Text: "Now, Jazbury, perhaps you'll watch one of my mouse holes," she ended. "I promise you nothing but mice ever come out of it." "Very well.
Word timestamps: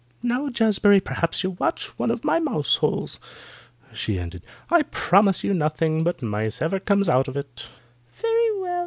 "Now, 0.23 0.49
Jazbury, 0.49 0.99
perhaps 0.99 1.43
you'll 1.43 1.53
watch 1.59 1.89
one 1.99 2.09
of 2.09 2.25
my 2.25 2.39
mouse 2.39 2.77
holes," 2.77 3.19
she 3.93 4.17
ended. 4.17 4.41
"I 4.71 4.81
promise 4.81 5.43
you 5.43 5.53
nothing 5.53 6.03
but 6.03 6.23
mice 6.23 6.59
ever 6.59 6.79
come 6.79 7.03
out 7.07 7.27
of 7.27 7.37
it." 7.37 7.67
"Very 8.19 8.59
well. 8.61 8.71